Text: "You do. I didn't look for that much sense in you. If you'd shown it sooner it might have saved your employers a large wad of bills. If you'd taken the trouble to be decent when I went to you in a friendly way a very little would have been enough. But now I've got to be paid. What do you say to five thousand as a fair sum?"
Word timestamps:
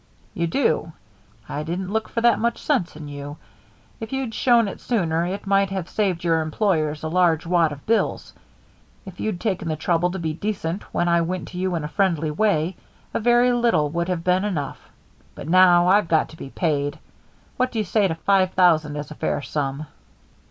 "You 0.33 0.47
do. 0.47 0.93
I 1.47 1.61
didn't 1.61 1.91
look 1.93 2.09
for 2.09 2.21
that 2.21 2.39
much 2.39 2.57
sense 2.59 2.95
in 2.95 3.07
you. 3.07 3.37
If 3.99 4.11
you'd 4.11 4.33
shown 4.33 4.67
it 4.67 4.81
sooner 4.81 5.27
it 5.27 5.45
might 5.45 5.69
have 5.69 5.87
saved 5.87 6.23
your 6.23 6.41
employers 6.41 7.03
a 7.03 7.07
large 7.07 7.45
wad 7.45 7.71
of 7.71 7.85
bills. 7.85 8.33
If 9.05 9.19
you'd 9.19 9.39
taken 9.39 9.67
the 9.67 9.75
trouble 9.75 10.09
to 10.09 10.17
be 10.17 10.33
decent 10.33 10.81
when 10.91 11.07
I 11.07 11.21
went 11.21 11.49
to 11.49 11.59
you 11.59 11.75
in 11.75 11.83
a 11.83 11.87
friendly 11.87 12.31
way 12.31 12.77
a 13.13 13.19
very 13.19 13.51
little 13.51 13.89
would 13.91 14.07
have 14.09 14.23
been 14.23 14.43
enough. 14.43 14.79
But 15.35 15.47
now 15.47 15.87
I've 15.87 16.07
got 16.07 16.29
to 16.29 16.35
be 16.35 16.49
paid. 16.49 16.97
What 17.57 17.71
do 17.71 17.77
you 17.77 17.85
say 17.85 18.07
to 18.07 18.15
five 18.15 18.53
thousand 18.55 18.97
as 18.97 19.11
a 19.11 19.13
fair 19.13 19.43
sum?" 19.43 19.85